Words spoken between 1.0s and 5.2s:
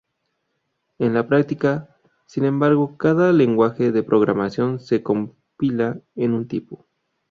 la práctica, sin embargo, cada lenguaje de programación se